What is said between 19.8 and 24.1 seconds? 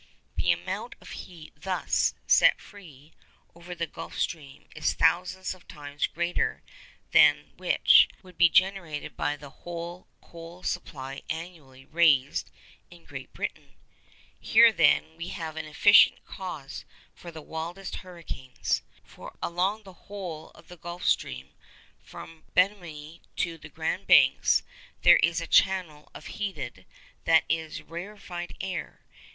the whole of the Gulf Stream, from Bemini to the Grand